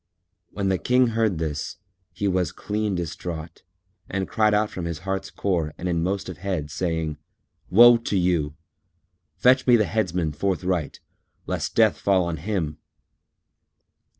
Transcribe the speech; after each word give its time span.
When 0.49 0.69
the 0.69 0.79
King 0.79 1.09
heard 1.09 1.37
this, 1.37 1.77
he 2.11 2.27
was 2.27 2.51
clean 2.51 2.95
distraught 2.95 3.61
and 4.09 4.27
cried 4.27 4.51
out 4.51 4.71
from 4.71 4.85
his 4.85 5.01
heart's 5.05 5.29
core 5.29 5.75
and 5.77 5.87
in 5.87 6.01
most 6.01 6.27
of 6.27 6.39
head, 6.39 6.71
saying, 6.71 7.17
"Woe 7.69 7.97
to 7.97 8.17
you! 8.17 8.55
Fetch 9.37 9.67
me 9.67 9.75
the 9.75 9.85
Headsman 9.85 10.31
forthright, 10.31 11.01
lest 11.45 11.75
death 11.75 11.99
fall 11.99 12.23
on 12.25 12.37
him!" 12.37 12.79